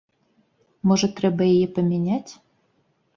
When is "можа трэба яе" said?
0.91-1.67